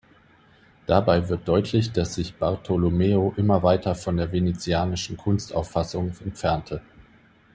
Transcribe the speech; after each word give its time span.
Dabei 0.87 1.29
wird 1.29 1.47
deutlich, 1.47 1.91
dass 1.91 2.15
sich 2.15 2.33
Bartolomeo 2.35 3.35
immer 3.37 3.61
weiter 3.61 3.93
von 3.93 4.17
der 4.17 4.31
venezianischen 4.31 5.15
Kunstauffassung 5.15 6.11
entfernte. 6.25 6.81